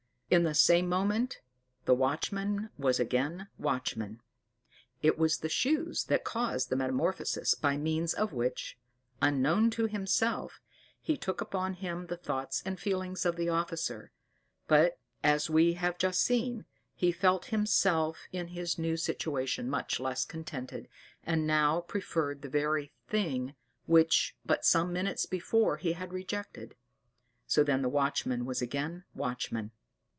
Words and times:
In 0.33 0.43
the 0.43 0.53
same 0.53 0.87
moment 0.87 1.41
the 1.83 1.93
watchman 1.93 2.69
was 2.77 3.01
again 3.01 3.49
watchman. 3.57 4.21
It 5.01 5.17
was 5.17 5.39
the 5.39 5.49
shoes 5.49 6.05
that 6.05 6.23
caused 6.23 6.69
the 6.69 6.77
metamorphosis 6.77 7.53
by 7.53 7.75
means 7.75 8.13
of 8.13 8.31
which, 8.31 8.77
unknown 9.21 9.71
to 9.71 9.87
himself, 9.87 10.61
he 11.01 11.17
took 11.17 11.41
upon 11.41 11.73
him 11.73 12.07
the 12.07 12.15
thoughts 12.15 12.63
and 12.65 12.79
feelings 12.79 13.25
of 13.25 13.35
the 13.35 13.49
officer; 13.49 14.13
but, 14.69 14.97
as 15.21 15.49
we 15.49 15.73
have 15.73 15.97
just 15.97 16.21
seen, 16.21 16.65
he 16.95 17.11
felt 17.11 17.47
himself 17.47 18.19
in 18.31 18.47
his 18.55 18.79
new 18.79 18.95
situation 18.95 19.69
much 19.69 19.99
less 19.99 20.23
contented, 20.23 20.87
and 21.25 21.45
now 21.45 21.81
preferred 21.81 22.41
the 22.41 22.47
very 22.47 22.93
thing 23.05 23.53
which 23.85 24.33
but 24.45 24.63
some 24.63 24.93
minutes 24.93 25.25
before 25.25 25.75
he 25.75 25.91
had 25.91 26.13
rejected. 26.13 26.73
So 27.47 27.65
then 27.65 27.81
the 27.81 27.89
watchman 27.89 28.45
was 28.45 28.61
again 28.61 29.03
watchman. 29.13 29.71